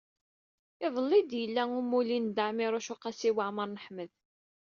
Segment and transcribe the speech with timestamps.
[0.85, 4.11] Iḍelli ay d-yella umulli n Dda Ɛmiiruc u Qasi Waɛmer n Ḥmed.